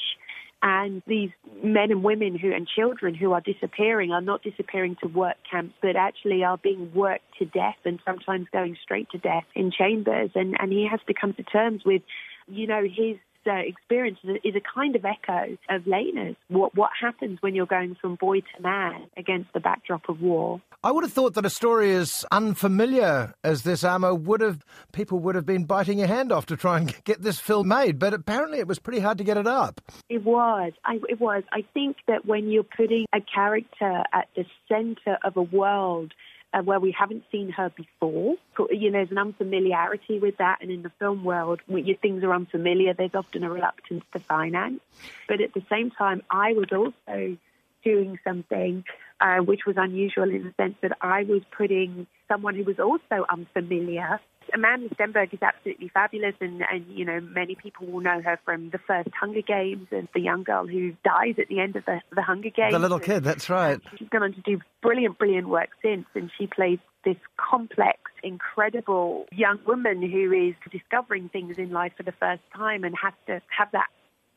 And 0.61 1.01
these 1.07 1.31
men 1.63 1.91
and 1.91 2.03
women 2.03 2.37
who 2.37 2.53
and 2.53 2.67
children 2.67 3.15
who 3.15 3.33
are 3.33 3.41
disappearing 3.41 4.11
are 4.11 4.21
not 4.21 4.43
disappearing 4.43 4.97
to 5.01 5.07
work 5.07 5.35
camps, 5.49 5.73
but 5.81 5.95
actually 5.95 6.43
are 6.43 6.57
being 6.57 6.91
worked 6.93 7.25
to 7.39 7.45
death 7.45 7.77
and 7.85 7.99
sometimes 8.05 8.47
going 8.53 8.77
straight 8.81 9.09
to 9.11 9.17
death 9.17 9.45
in 9.55 9.71
chambers. 9.71 10.29
And, 10.35 10.55
and 10.59 10.71
he 10.71 10.87
has 10.89 10.99
to 11.07 11.13
come 11.13 11.33
to 11.33 11.43
terms 11.43 11.81
with, 11.85 12.03
you 12.47 12.67
know, 12.67 12.83
his 12.83 13.17
uh, 13.47 13.53
experience 13.53 14.19
is 14.23 14.29
a, 14.29 14.47
is 14.47 14.55
a 14.55 14.61
kind 14.61 14.95
of 14.95 15.05
echo 15.05 15.57
of 15.69 15.87
Lena's. 15.87 16.35
What 16.47 16.75
what 16.75 16.91
happens 16.99 17.41
when 17.41 17.55
you're 17.55 17.65
going 17.65 17.95
from 17.99 18.15
boy 18.15 18.41
to 18.41 18.61
man 18.61 19.07
against 19.17 19.53
the 19.53 19.59
backdrop 19.59 20.07
of 20.09 20.21
war? 20.21 20.61
I 20.83 20.91
would 20.91 21.03
have 21.03 21.13
thought 21.13 21.33
that 21.33 21.45
a 21.45 21.49
story 21.49 21.95
as 21.95 22.25
unfamiliar 22.31 23.33
as 23.43 23.63
this 23.63 23.83
Amma 23.83 24.13
would 24.13 24.41
have 24.41 24.63
people 24.91 25.19
would 25.19 25.35
have 25.35 25.45
been 25.45 25.65
biting 25.65 25.99
your 25.99 26.07
hand 26.07 26.31
off 26.31 26.45
to 26.47 26.57
try 26.57 26.77
and 26.77 27.03
get 27.03 27.21
this 27.21 27.39
film 27.39 27.67
made, 27.67 27.99
but 27.99 28.13
apparently 28.13 28.59
it 28.59 28.67
was 28.67 28.79
pretty 28.79 28.99
hard 28.99 29.17
to 29.17 29.23
get 29.23 29.37
it 29.37 29.47
up. 29.47 29.81
It 30.09 30.23
was. 30.23 30.73
I, 30.85 30.99
it 31.09 31.19
was. 31.19 31.43
I 31.51 31.63
think 31.73 31.97
that 32.07 32.25
when 32.25 32.49
you're 32.51 32.63
putting 32.63 33.05
a 33.13 33.19
character 33.21 34.03
at 34.13 34.27
the 34.35 34.45
center 34.67 35.17
of 35.23 35.37
a 35.37 35.41
world 35.41 36.13
uh, 36.53 36.61
where 36.61 36.79
we 36.79 36.91
haven't 36.91 37.23
seen 37.31 37.49
her 37.49 37.69
before. 37.69 38.35
You 38.69 38.91
know, 38.91 38.99
there's 38.99 39.11
an 39.11 39.17
unfamiliarity 39.17 40.19
with 40.19 40.37
that, 40.37 40.59
and 40.61 40.71
in 40.71 40.83
the 40.83 40.91
film 40.99 41.23
world, 41.23 41.61
when 41.67 41.85
things 42.01 42.23
are 42.23 42.33
unfamiliar, 42.33 42.93
there's 42.93 43.15
often 43.15 43.43
a 43.43 43.49
reluctance 43.49 44.03
to 44.13 44.19
finance. 44.19 44.79
But 45.27 45.41
at 45.41 45.53
the 45.53 45.63
same 45.69 45.91
time, 45.91 46.21
I 46.29 46.53
was 46.53 46.67
also 46.71 47.37
doing 47.83 48.19
something 48.23 48.83
uh, 49.21 49.37
which 49.37 49.65
was 49.65 49.75
unusual 49.77 50.29
in 50.29 50.43
the 50.43 50.53
sense 50.57 50.75
that 50.81 50.97
I 51.01 51.23
was 51.23 51.41
putting 51.55 52.07
someone 52.27 52.55
who 52.55 52.63
was 52.63 52.79
also 52.79 53.25
unfamiliar 53.29 54.19
Amandla 54.53 54.95
Stenberg 54.95 55.33
is 55.33 55.41
absolutely 55.41 55.89
fabulous, 55.89 56.35
and, 56.39 56.63
and 56.71 56.85
you 56.89 57.05
know 57.05 57.19
many 57.19 57.55
people 57.55 57.87
will 57.87 58.01
know 58.01 58.21
her 58.21 58.39
from 58.45 58.69
the 58.69 58.77
first 58.77 59.09
Hunger 59.19 59.41
Games 59.41 59.87
and 59.91 60.07
the 60.13 60.21
young 60.21 60.43
girl 60.43 60.67
who 60.67 60.93
dies 61.03 61.35
at 61.39 61.47
the 61.47 61.59
end 61.59 61.75
of 61.75 61.85
the, 61.85 62.01
the 62.13 62.21
Hunger 62.21 62.49
Games. 62.49 62.73
The 62.73 62.79
little 62.79 62.99
kid, 62.99 63.23
that's 63.23 63.49
right. 63.49 63.79
She's 63.97 64.09
gone 64.09 64.23
on 64.23 64.33
to 64.33 64.41
do 64.41 64.59
brilliant, 64.81 65.17
brilliant 65.17 65.47
work 65.47 65.69
since, 65.81 66.05
and 66.15 66.31
she 66.37 66.47
plays 66.47 66.79
this 67.03 67.17
complex, 67.37 67.99
incredible 68.23 69.25
young 69.31 69.59
woman 69.65 70.01
who 70.01 70.31
is 70.31 70.55
discovering 70.71 71.29
things 71.29 71.57
in 71.57 71.71
life 71.71 71.93
for 71.95 72.03
the 72.03 72.13
first 72.13 72.41
time 72.53 72.83
and 72.83 72.95
has 73.01 73.13
to 73.27 73.41
have 73.55 73.71
that 73.71 73.87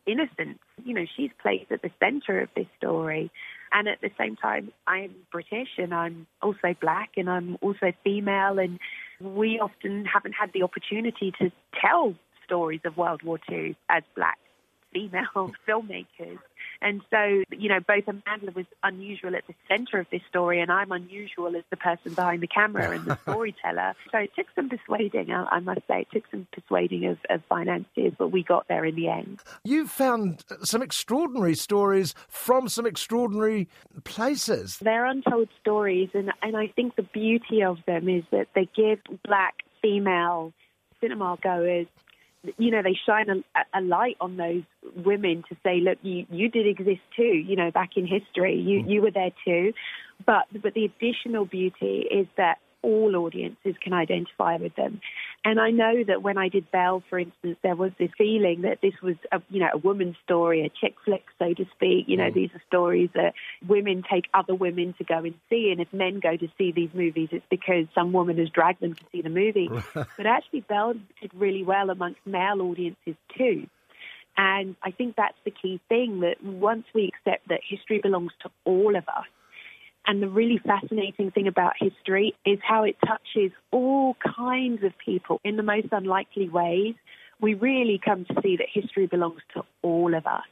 innocence. 0.06 0.58
You 0.84 0.94
know, 0.94 1.04
she's 1.16 1.30
placed 1.40 1.72
at 1.72 1.82
the 1.82 1.90
centre 1.98 2.40
of 2.40 2.48
this 2.54 2.66
story. 2.76 3.30
And 3.72 3.88
at 3.88 4.00
the 4.00 4.10
same 4.18 4.36
time, 4.36 4.72
I'm 4.86 5.14
British 5.30 5.68
and 5.76 5.94
I'm 5.94 6.26
also 6.40 6.74
black 6.80 7.10
and 7.16 7.28
I'm 7.28 7.58
also 7.60 7.92
female 8.02 8.58
and 8.58 8.78
we 9.20 9.58
often 9.58 10.04
haven't 10.04 10.32
had 10.32 10.52
the 10.52 10.62
opportunity 10.62 11.32
to 11.40 11.50
tell 11.80 12.14
stories 12.44 12.80
of 12.84 12.96
World 12.96 13.22
War 13.22 13.38
II 13.50 13.76
as 13.88 14.02
black 14.14 14.38
female 14.98 15.52
filmmakers. 15.68 16.38
And 16.80 17.02
so, 17.10 17.42
you 17.50 17.68
know, 17.68 17.80
both 17.80 18.04
Amandla 18.06 18.54
was 18.54 18.66
unusual 18.84 19.34
at 19.34 19.46
the 19.48 19.54
center 19.66 19.98
of 19.98 20.06
this 20.12 20.22
story, 20.28 20.60
and 20.60 20.70
I'm 20.70 20.92
unusual 20.92 21.56
as 21.56 21.64
the 21.70 21.76
person 21.76 22.14
behind 22.14 22.40
the 22.40 22.46
camera 22.46 22.92
and 22.92 23.04
the 23.04 23.18
storyteller. 23.22 23.94
So 24.12 24.18
it 24.18 24.30
took 24.36 24.46
some 24.54 24.68
persuading, 24.68 25.32
I 25.32 25.58
must 25.58 25.80
say. 25.88 26.02
It 26.02 26.08
took 26.12 26.30
some 26.30 26.46
persuading 26.52 27.06
of, 27.06 27.18
of 27.30 27.42
financiers, 27.48 28.12
but 28.16 28.28
we 28.28 28.44
got 28.44 28.68
there 28.68 28.84
in 28.84 28.94
the 28.94 29.08
end. 29.08 29.40
You 29.64 29.88
found 29.88 30.44
some 30.62 30.82
extraordinary 30.82 31.56
stories 31.56 32.14
from 32.28 32.68
some 32.68 32.86
extraordinary 32.86 33.68
places. 34.04 34.78
They're 34.80 35.06
untold 35.06 35.48
stories, 35.60 36.10
and, 36.14 36.32
and 36.42 36.56
I 36.56 36.68
think 36.68 36.94
the 36.94 37.02
beauty 37.02 37.64
of 37.64 37.78
them 37.86 38.08
is 38.08 38.22
that 38.30 38.48
they 38.54 38.68
give 38.76 39.00
black 39.24 39.54
female 39.82 40.52
cinema 41.00 41.36
goers 41.42 41.86
you 42.56 42.70
know, 42.70 42.82
they 42.82 42.96
shine 43.06 43.28
a, 43.28 43.78
a, 43.78 43.80
light 43.80 44.16
on 44.20 44.36
those 44.36 44.62
women 45.04 45.42
to 45.48 45.56
say, 45.64 45.80
look, 45.80 45.98
you, 46.02 46.26
you 46.30 46.48
did 46.48 46.66
exist 46.66 47.00
too, 47.16 47.22
you 47.22 47.56
know, 47.56 47.70
back 47.70 47.90
in 47.96 48.06
history. 48.06 48.56
You, 48.56 48.82
mm. 48.82 48.90
you 48.90 49.02
were 49.02 49.10
there 49.10 49.32
too. 49.44 49.72
But, 50.24 50.44
but 50.62 50.74
the 50.74 50.84
additional 50.84 51.46
beauty 51.46 52.06
is 52.10 52.26
that 52.36 52.58
all 52.82 53.16
audiences 53.16 53.74
can 53.82 53.92
identify 53.92 54.56
with 54.56 54.74
them. 54.76 55.00
And 55.44 55.60
I 55.60 55.70
know 55.70 56.02
that 56.04 56.22
when 56.22 56.36
I 56.36 56.48
did 56.48 56.70
Belle, 56.70 57.02
for 57.08 57.18
instance, 57.18 57.56
there 57.62 57.76
was 57.76 57.92
this 57.98 58.10
feeling 58.18 58.62
that 58.62 58.80
this 58.82 58.94
was 59.02 59.14
a 59.30 59.40
you 59.48 59.60
know 59.60 59.70
a 59.72 59.78
woman's 59.78 60.16
story, 60.24 60.64
a 60.64 60.68
chick 60.68 60.96
flick, 61.04 61.24
so 61.38 61.54
to 61.54 61.64
speak. 61.76 62.06
You 62.08 62.16
know, 62.16 62.30
mm. 62.30 62.34
these 62.34 62.50
are 62.54 62.62
stories 62.66 63.10
that 63.14 63.34
women 63.66 64.02
take 64.10 64.26
other 64.34 64.54
women 64.54 64.94
to 64.98 65.04
go 65.04 65.18
and 65.18 65.34
see, 65.48 65.70
and 65.70 65.80
if 65.80 65.92
men 65.92 66.20
go 66.20 66.36
to 66.36 66.48
see 66.58 66.72
these 66.72 66.90
movies, 66.92 67.28
it's 67.30 67.46
because 67.50 67.86
some 67.94 68.12
woman 68.12 68.36
has 68.38 68.50
dragged 68.50 68.80
them 68.80 68.94
to 68.94 69.04
see 69.12 69.22
the 69.22 69.30
movie. 69.30 69.70
but 69.94 70.26
actually, 70.26 70.60
Belle 70.62 70.94
did 71.20 71.32
really 71.34 71.62
well 71.62 71.90
amongst 71.90 72.20
male 72.26 72.60
audiences 72.60 73.14
too. 73.36 73.68
And 74.36 74.76
I 74.82 74.92
think 74.92 75.16
that's 75.16 75.38
the 75.44 75.50
key 75.50 75.80
thing 75.88 76.20
that 76.20 76.42
once 76.42 76.84
we 76.94 77.08
accept 77.08 77.48
that 77.48 77.60
history 77.66 77.98
belongs 78.00 78.30
to 78.42 78.50
all 78.64 78.96
of 78.96 79.04
us, 79.08 79.26
and 80.08 80.22
the 80.22 80.28
really 80.28 80.58
fascinating 80.66 81.30
thing 81.30 81.46
about 81.46 81.74
history 81.78 82.34
is 82.46 82.58
how 82.66 82.82
it 82.82 82.96
touches 83.06 83.52
all 83.70 84.16
kinds 84.36 84.82
of 84.82 84.92
people 85.04 85.38
in 85.44 85.56
the 85.56 85.62
most 85.62 85.88
unlikely 85.92 86.48
ways. 86.48 86.94
We 87.40 87.52
really 87.52 88.00
come 88.02 88.24
to 88.24 88.34
see 88.42 88.56
that 88.56 88.66
history 88.72 89.06
belongs 89.06 89.42
to 89.54 89.62
all 89.82 90.14
of 90.14 90.26
us. 90.26 90.42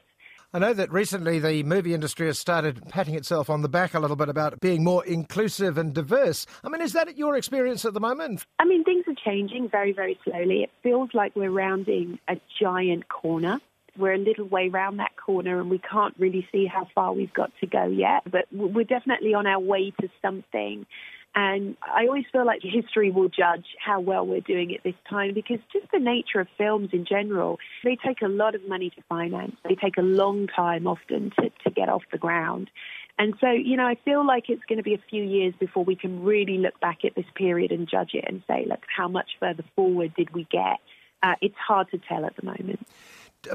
I 0.52 0.58
know 0.58 0.75
that 0.75 0.92
recently 0.92 1.38
the 1.38 1.62
movie 1.64 1.94
industry 1.94 2.26
has 2.26 2.38
started 2.38 2.86
patting 2.88 3.14
itself 3.14 3.50
on 3.50 3.62
the 3.62 3.68
back 3.68 3.94
a 3.94 3.98
little 3.98 4.14
bit 4.14 4.28
about 4.28 4.60
being 4.60 4.84
more 4.84 5.04
inclusive 5.04 5.78
and 5.78 5.92
diverse. 5.92 6.46
I 6.62 6.68
mean, 6.68 6.82
is 6.82 6.92
that 6.92 7.16
your 7.16 7.34
experience 7.34 7.84
at 7.84 7.94
the 7.94 8.00
moment? 8.00 8.46
I 8.58 8.64
mean, 8.66 8.84
things 8.84 9.04
are 9.08 9.14
changing 9.25 9.70
very, 9.70 9.92
very 9.92 10.18
slowly. 10.22 10.62
It 10.62 10.70
feels 10.82 11.10
like 11.14 11.34
we're 11.34 11.50
rounding 11.50 12.18
a 12.28 12.36
giant 12.60 13.08
corner 13.08 13.58
we're 13.98 14.14
a 14.14 14.18
little 14.18 14.46
way 14.46 14.68
round 14.68 14.98
that 14.98 15.16
corner 15.16 15.60
and 15.60 15.70
we 15.70 15.78
can't 15.78 16.14
really 16.18 16.46
see 16.52 16.66
how 16.66 16.88
far 16.94 17.12
we've 17.12 17.32
got 17.32 17.52
to 17.60 17.66
go 17.66 17.86
yet. 17.86 18.30
But 18.30 18.46
we're 18.52 18.84
definitely 18.84 19.34
on 19.34 19.46
our 19.46 19.60
way 19.60 19.92
to 20.00 20.08
something. 20.22 20.86
And 21.34 21.76
I 21.82 22.06
always 22.06 22.24
feel 22.32 22.46
like 22.46 22.62
history 22.62 23.10
will 23.10 23.28
judge 23.28 23.66
how 23.78 24.00
well 24.00 24.26
we're 24.26 24.40
doing 24.40 24.74
at 24.74 24.82
this 24.82 24.94
time 25.08 25.34
because 25.34 25.58
just 25.70 25.86
the 25.92 25.98
nature 25.98 26.40
of 26.40 26.48
films 26.56 26.90
in 26.94 27.04
general, 27.04 27.58
they 27.84 27.96
take 27.96 28.22
a 28.22 28.28
lot 28.28 28.54
of 28.54 28.66
money 28.66 28.88
to 28.88 29.02
finance. 29.06 29.54
They 29.68 29.74
take 29.74 29.98
a 29.98 30.02
long 30.02 30.46
time 30.46 30.86
often 30.86 31.32
to, 31.38 31.50
to 31.64 31.70
get 31.70 31.90
off 31.90 32.04
the 32.10 32.16
ground. 32.16 32.70
And 33.18 33.34
so, 33.38 33.50
you 33.50 33.76
know, 33.76 33.86
I 33.86 33.96
feel 34.02 34.26
like 34.26 34.48
it's 34.48 34.64
going 34.64 34.78
to 34.78 34.82
be 34.82 34.94
a 34.94 35.02
few 35.10 35.22
years 35.22 35.52
before 35.60 35.84
we 35.84 35.94
can 35.94 36.22
really 36.22 36.56
look 36.56 36.80
back 36.80 37.04
at 37.04 37.14
this 37.14 37.26
period 37.34 37.70
and 37.70 37.86
judge 37.86 38.14
it 38.14 38.24
and 38.26 38.42
say, 38.46 38.64
look, 38.66 38.84
how 38.94 39.08
much 39.08 39.32
further 39.38 39.64
forward 39.74 40.14
did 40.16 40.32
we 40.34 40.46
get? 40.50 40.78
Uh, 41.22 41.34
it's 41.42 41.56
hard 41.56 41.90
to 41.90 41.98
tell 41.98 42.24
at 42.24 42.34
the 42.36 42.44
moment 42.44 42.86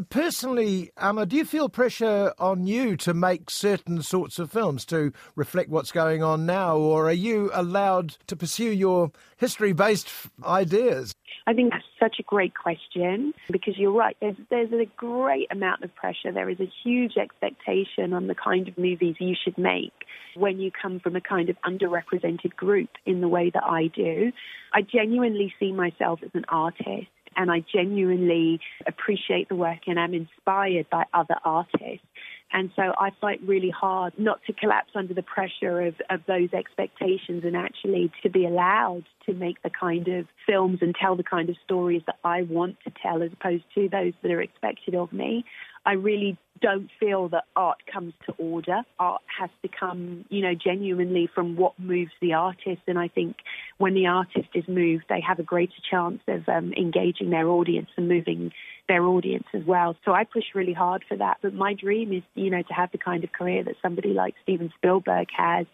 personally, 0.10 0.91
Amma, 0.98 1.25
do 1.25 1.36
you 1.36 1.45
feel 1.45 1.69
pressure 1.69 2.33
on 2.39 2.65
you 2.67 2.95
to 2.98 3.13
make 3.13 3.50
certain 3.50 4.01
sorts 4.01 4.39
of 4.39 4.51
films 4.51 4.86
to 4.86 5.12
reflect 5.36 5.69
what's 5.69 5.91
going 5.91 6.24
on 6.24 6.45
now, 6.45 6.77
or 6.77 7.07
are 7.07 7.13
you 7.13 7.50
allowed 7.53 8.17
to 8.27 8.36
pursue 8.36 8.71
your 8.71 9.12
history 9.38 9.74
based 9.74 10.10
ideas? 10.43 11.13
I 11.48 11.53
think 11.53 11.71
that's 11.71 11.83
such 12.00 12.17
a 12.19 12.24
great 12.24 12.53
question 12.55 13.33
because 13.50 13.77
you're 13.77 13.91
right. 13.91 14.15
There's, 14.21 14.36
there's 14.50 14.71
a 14.71 14.86
great 14.95 15.51
amount 15.51 15.83
of 15.83 15.93
pressure. 15.95 16.31
There 16.31 16.50
is 16.50 16.60
a 16.60 16.71
huge 16.83 17.17
expectation 17.17 18.13
on 18.13 18.27
the 18.27 18.36
kind 18.36 18.67
of 18.67 18.77
movies 18.77 19.15
you 19.19 19.36
should 19.41 19.57
make 19.57 19.93
when 20.36 20.60
you 20.60 20.71
come 20.71 21.00
from 21.00 21.15
a 21.15 21.21
kind 21.21 21.50
of 21.50 21.57
underrepresented 21.65 22.55
group 22.55 22.89
in 23.05 23.21
the 23.21 23.27
way 23.27 23.50
that 23.53 23.63
I 23.63 23.88
do. 23.88 24.31
I 24.74 24.81
genuinely 24.81 25.53
see 25.60 25.71
myself 25.71 26.19
as 26.24 26.31
an 26.33 26.45
artist 26.48 27.07
and 27.35 27.51
I 27.51 27.63
genuinely 27.73 28.59
appreciate 28.85 29.50
the 29.50 29.55
work 29.55 29.88
and 29.88 29.97
am 29.97 30.13
inspired 30.13 30.89
by 30.89 31.05
other 31.13 31.35
artists. 31.43 32.05
And 32.53 32.69
so 32.75 32.93
I 32.97 33.11
fight 33.21 33.39
really 33.45 33.69
hard 33.69 34.13
not 34.17 34.41
to 34.47 34.53
collapse 34.53 34.91
under 34.93 35.13
the 35.13 35.23
pressure 35.23 35.81
of, 35.81 35.95
of 36.09 36.21
those 36.27 36.51
expectations 36.53 37.43
and 37.45 37.55
actually 37.55 38.11
to 38.23 38.29
be 38.29 38.45
allowed 38.45 39.03
to 39.25 39.33
make 39.33 39.61
the 39.63 39.69
kind 39.69 40.07
of 40.09 40.25
films 40.45 40.79
and 40.81 40.93
tell 40.93 41.15
the 41.15 41.23
kind 41.23 41.50
of 41.50 41.55
stories 41.63 42.01
that 42.07 42.17
I 42.25 42.41
want 42.41 42.77
to 42.83 42.91
tell 43.01 43.23
as 43.23 43.31
opposed 43.31 43.63
to 43.75 43.88
those 43.88 44.13
that 44.21 44.31
are 44.31 44.41
expected 44.41 44.95
of 44.95 45.13
me. 45.13 45.45
I 45.85 45.93
really 45.93 46.38
don't 46.62 46.89
feel 47.00 47.27
that 47.30 47.46
art 47.56 47.80
comes 47.91 48.13
to 48.25 48.34
order. 48.34 48.82
Art 49.00 49.22
has 49.39 49.50
to 49.63 49.68
come, 49.68 50.25
you 50.30 50.41
know, 50.41 50.53
genuinely 50.53 51.27
from 51.34 51.56
what 51.56 51.77
moves 51.80 52.12
the 52.22 52.34
artist. 52.34 52.82
And 52.88 52.98
I 52.98 53.08
think 53.08 53.38
when 53.77 53.94
the 53.94 54.08
artist 54.08 54.50
is 54.53 54.68
moved, 54.68 55.06
they 55.10 55.22
have 55.22 55.39
a 55.39 55.44
greater 55.44 55.74
chance 55.89 56.22
of 56.27 56.48
um, 56.48 56.74
engaging 56.74 57.32
their 57.32 57.48
audience 57.48 57.89
and 57.98 58.08
moving 58.08 58.51
their 58.88 59.03
audience 59.03 59.48
as 59.53 59.63
well. 59.65 59.96
So 60.06 60.13
I 60.13 60.24
push 60.24 60.46
really 60.53 60.74
hard 60.74 61.03
for 61.08 61.18
that. 61.18 61.38
But 61.41 61.53
my 61.53 61.74
dream 61.74 62.13
is, 62.13 62.24
you 62.36 62.50
know, 62.50 62.62
to 62.62 62.74
have 62.74 62.91
the 62.91 62.98
kind 62.98 63.24
of 63.24 63.32
career 63.32 63.63
that 63.63 63.75
somebody 63.82 64.13
like 64.13 64.36
Steven 64.44 64.72
Spielberg 64.77 65.27
has. 65.36 65.65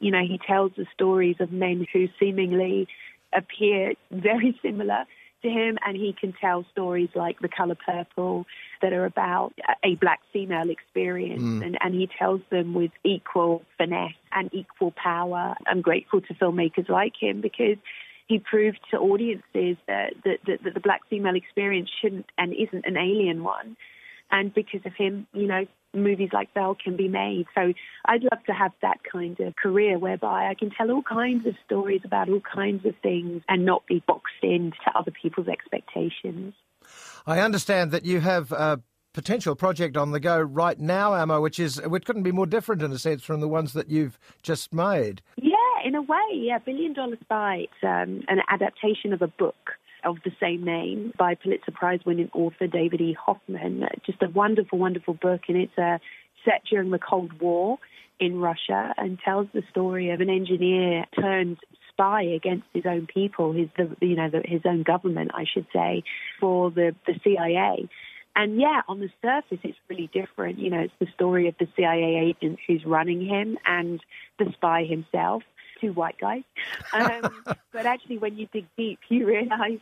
You 0.00 0.10
know, 0.10 0.22
he 0.22 0.38
tells 0.46 0.72
the 0.76 0.86
stories 0.92 1.36
of 1.40 1.52
men 1.52 1.86
who 1.92 2.08
seemingly 2.20 2.88
appear 3.32 3.94
very 4.10 4.58
similar 4.62 5.04
to 5.44 5.48
him, 5.48 5.78
and 5.86 5.96
he 5.96 6.14
can 6.18 6.34
tell 6.40 6.66
stories 6.72 7.10
like 7.14 7.38
The 7.38 7.48
Color 7.48 7.76
Purple 7.86 8.46
that 8.82 8.92
are 8.92 9.04
about 9.04 9.52
a 9.84 9.94
black 9.94 10.20
female 10.32 10.68
experience, 10.68 11.42
mm. 11.42 11.64
and, 11.64 11.78
and 11.80 11.94
he 11.94 12.08
tells 12.18 12.40
them 12.50 12.74
with 12.74 12.90
equal 13.04 13.62
finesse 13.78 14.18
and 14.32 14.52
equal 14.52 14.92
power. 14.92 15.54
I'm 15.66 15.80
grateful 15.80 16.20
to 16.22 16.34
filmmakers 16.34 16.88
like 16.88 17.14
him 17.18 17.40
because 17.40 17.78
he 18.26 18.38
proved 18.38 18.80
to 18.90 18.96
audiences 18.98 19.76
that, 19.86 20.14
that, 20.24 20.38
that, 20.46 20.64
that 20.64 20.74
the 20.74 20.80
black 20.80 21.02
female 21.08 21.36
experience 21.36 21.90
shouldn't 22.00 22.26
and 22.36 22.52
isn't 22.52 22.84
an 22.86 22.96
alien 22.96 23.44
one. 23.44 23.76
And 24.30 24.52
because 24.52 24.80
of 24.84 24.94
him, 24.94 25.26
you 25.32 25.46
know, 25.46 25.66
movies 25.94 26.30
like 26.32 26.52
Belle 26.54 26.76
can 26.82 26.96
be 26.96 27.08
made. 27.08 27.46
So 27.54 27.72
I'd 28.04 28.22
love 28.22 28.44
to 28.46 28.52
have 28.52 28.72
that 28.82 28.98
kind 29.10 29.38
of 29.40 29.56
career 29.56 29.98
whereby 29.98 30.48
I 30.48 30.54
can 30.54 30.70
tell 30.70 30.90
all 30.90 31.02
kinds 31.02 31.46
of 31.46 31.54
stories 31.64 32.02
about 32.04 32.28
all 32.28 32.40
kinds 32.40 32.84
of 32.84 32.94
things 33.02 33.42
and 33.48 33.64
not 33.64 33.86
be 33.86 34.02
boxed 34.06 34.42
into 34.42 34.76
other 34.94 35.10
people's 35.10 35.48
expectations. 35.48 36.54
I 37.26 37.40
understand 37.40 37.90
that 37.92 38.04
you 38.04 38.20
have 38.20 38.52
a 38.52 38.80
potential 39.14 39.54
project 39.54 39.96
on 39.96 40.10
the 40.10 40.20
go 40.20 40.38
right 40.40 40.78
now, 40.78 41.14
Amma, 41.14 41.40
which 41.40 41.58
is 41.58 41.80
which 41.86 42.04
couldn't 42.04 42.24
be 42.24 42.32
more 42.32 42.46
different 42.46 42.82
in 42.82 42.92
a 42.92 42.98
sense 42.98 43.22
from 43.22 43.40
the 43.40 43.48
ones 43.48 43.72
that 43.72 43.88
you've 43.88 44.18
just 44.42 44.74
made. 44.74 45.22
Yeah, 45.36 45.54
in 45.84 45.94
a 45.94 46.02
way, 46.02 46.18
yeah. 46.32 46.58
Billion 46.58 46.92
Dollar 46.92 47.16
Spy, 47.22 47.64
it's 47.64 47.82
um, 47.82 48.22
an 48.28 48.40
adaptation 48.48 49.12
of 49.12 49.22
a 49.22 49.28
book 49.28 49.72
of 50.04 50.18
the 50.24 50.32
same 50.40 50.64
name 50.64 51.12
by 51.18 51.34
Pulitzer 51.34 51.72
Prize 51.72 52.00
winning 52.04 52.30
author 52.32 52.66
David 52.66 53.00
E. 53.00 53.12
Hoffman. 53.14 53.86
Just 54.04 54.22
a 54.22 54.28
wonderful, 54.28 54.78
wonderful 54.78 55.14
book, 55.14 55.42
and 55.48 55.56
it's 55.56 55.78
uh, 55.78 55.98
set 56.44 56.62
during 56.70 56.90
the 56.90 56.98
Cold 56.98 57.40
War 57.40 57.78
in 58.20 58.38
Russia 58.38 58.94
and 58.96 59.18
tells 59.18 59.48
the 59.52 59.62
story 59.70 60.10
of 60.10 60.20
an 60.20 60.30
engineer 60.30 61.04
turned 61.18 61.58
spy 61.90 62.22
against 62.22 62.66
his 62.72 62.84
own 62.86 63.06
people, 63.06 63.52
his 63.52 63.68
the, 63.76 63.94
you 64.00 64.16
know 64.16 64.28
the, 64.28 64.42
his 64.44 64.62
own 64.64 64.82
government, 64.82 65.30
I 65.34 65.44
should 65.44 65.66
say, 65.72 66.02
for 66.40 66.70
the 66.70 66.94
the 67.06 67.14
CIA. 67.22 67.88
And 68.36 68.60
yeah, 68.60 68.82
on 68.88 68.98
the 68.98 69.10
surface, 69.22 69.58
it's 69.62 69.78
really 69.88 70.10
different. 70.12 70.58
You 70.58 70.70
know, 70.70 70.80
it's 70.80 70.94
the 70.98 71.06
story 71.14 71.46
of 71.46 71.54
the 71.58 71.68
CIA 71.76 72.16
agent 72.16 72.58
who's 72.66 72.84
running 72.84 73.24
him 73.24 73.58
and 73.64 74.00
the 74.38 74.52
spy 74.54 74.84
himself, 74.84 75.44
two 75.80 75.92
white 75.92 76.18
guys. 76.18 76.42
Um, 76.92 77.56
but 77.72 77.86
actually, 77.86 78.18
when 78.18 78.36
you 78.36 78.46
dig 78.52 78.66
deep, 78.76 79.00
you 79.08 79.26
realize 79.26 79.80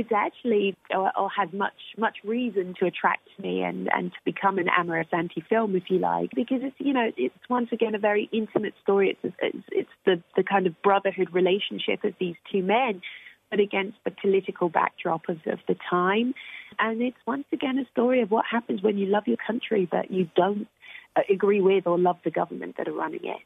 it's 0.00 0.12
actually 0.12 0.76
or, 0.90 1.12
or 1.16 1.28
has 1.30 1.48
much 1.52 1.80
much 1.98 2.16
reason 2.24 2.74
to 2.80 2.86
attract 2.86 3.28
me 3.38 3.62
and 3.62 3.88
and 3.92 4.10
to 4.12 4.18
become 4.24 4.58
an 4.58 4.68
Amma 4.68 5.04
Asante 5.04 5.46
film 5.48 5.76
if 5.76 5.84
you 5.88 5.98
like 5.98 6.30
because 6.34 6.60
it's 6.62 6.76
you 6.78 6.92
know 6.92 7.10
it's 7.16 7.34
once 7.48 7.68
again 7.72 7.94
a 7.94 7.98
very 7.98 8.28
intimate 8.32 8.74
story. 8.82 9.10
It's 9.22 9.34
it's, 9.40 9.64
it's 9.70 9.90
the 10.06 10.22
the 10.36 10.42
kind 10.42 10.66
of 10.66 10.80
brotherhood 10.82 11.28
relationship 11.32 12.02
of 12.04 12.14
these 12.18 12.36
two 12.50 12.62
men 12.62 13.02
but 13.50 13.58
against 13.58 13.98
the 14.04 14.12
political 14.12 14.68
backdrop 14.68 15.28
of, 15.28 15.38
of 15.46 15.58
the 15.66 15.74
time. 15.90 16.34
And 16.78 17.02
it's 17.02 17.16
once 17.26 17.46
again 17.52 17.78
a 17.78 17.90
story 17.90 18.22
of 18.22 18.30
what 18.30 18.44
happens 18.48 18.80
when 18.80 18.96
you 18.96 19.06
love 19.06 19.24
your 19.26 19.38
country 19.44 19.88
but 19.90 20.10
you 20.10 20.30
don't 20.36 20.68
uh, 21.16 21.22
agree 21.28 21.60
with 21.60 21.86
or 21.86 21.98
love 21.98 22.18
the 22.24 22.30
government 22.30 22.76
that 22.78 22.88
are 22.88 22.92
running 22.92 23.24
it. 23.24 23.42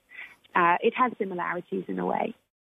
Uh, 0.54 0.76
it 0.80 0.92
has 0.94 1.10
similarities 1.18 1.84
in 1.88 1.98
a 1.98 2.06
way 2.06 2.34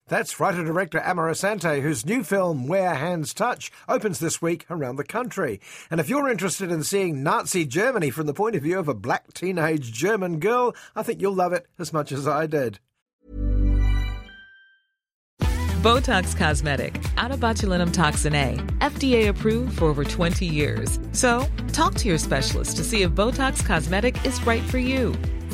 that's 0.08 0.40
writer 0.40 0.64
director 0.64 1.00
Amma 1.00 1.24
Asante, 1.24 1.82
whose 1.82 2.06
new 2.06 2.24
film 2.24 2.68
Where 2.68 2.94
Hands 2.94 3.34
Touch 3.34 3.72
opens 3.90 4.20
this 4.20 4.42
week 4.42 4.66
around 4.70 4.98
the 4.98 5.04
country. 5.04 5.60
And 5.90 6.00
if 6.00 6.10
you're 6.10 6.30
interested 6.30 6.72
in 6.72 6.84
seeing 6.84 7.24
Nazi 7.24 7.66
Germany 7.66 8.12
from 8.12 8.28
the 8.28 8.34
point 8.34 8.56
of 8.56 8.64
view 8.64 8.78
of 8.78 8.88
a 8.88 8.94
black 8.94 9.34
teenage 9.34 9.92
German 9.92 10.40
girl, 10.40 10.76
I 10.96 11.04
think 11.04 11.22
you'll 11.22 11.34
love 11.34 11.54
it 11.54 11.66
as 11.80 11.92
much 11.92 12.12
as 12.12 12.28
I 12.28 12.46
did. 12.46 12.80
Botox 15.86 16.36
Cosmetic, 16.36 17.00
out 17.18 17.30
of 17.30 17.40
botulinum 17.40 17.94
toxin 17.94 18.34
A, 18.34 18.56
FDA 18.80 19.28
approved 19.28 19.78
for 19.78 19.86
over 19.86 20.04
20 20.04 20.44
years. 20.44 21.00
So, 21.12 21.46
talk 21.74 21.94
to 21.96 22.08
your 22.08 22.18
specialist 22.18 22.78
to 22.78 22.84
see 22.84 23.04
if 23.04 23.12
Botox 23.12 23.64
Cosmetic 23.64 24.26
is 24.26 24.44
right 24.48 24.64
for 24.64 24.80
you. 24.80 25.14